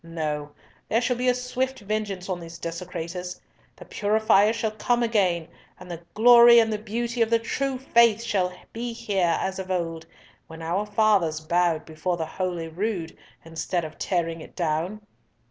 No. 0.03 0.51
There 0.89 0.99
shall 0.99 1.15
be 1.15 1.27
a 1.27 1.35
swift 1.35 1.81
vengeance 1.81 2.27
on 2.27 2.39
these 2.39 2.57
desecrators. 2.57 3.39
The 3.75 3.85
purifier 3.85 4.51
shall 4.51 4.71
come 4.71 5.03
again, 5.03 5.47
and 5.79 5.91
the 5.91 6.01
glory 6.15 6.57
and 6.57 6.73
the 6.73 6.79
beauty 6.79 7.21
of 7.21 7.29
the 7.29 7.37
true 7.37 7.77
Faith 7.77 8.23
shall 8.23 8.51
be 8.73 8.93
here 8.93 9.37
as 9.39 9.59
of 9.59 9.69
old, 9.69 10.07
when 10.47 10.63
our 10.63 10.87
fathers 10.87 11.39
bowed 11.39 11.85
before 11.85 12.17
the 12.17 12.25
Holy 12.25 12.67
Rood, 12.67 13.15
instead 13.45 13.85
of 13.85 13.99
tearing 13.99 14.41
it 14.41 14.55
down." 14.55 15.05